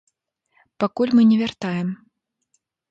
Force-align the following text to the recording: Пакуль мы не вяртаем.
Пакуль 0.83 1.15
мы 1.19 1.29
не 1.33 1.37
вяртаем. 1.43 1.89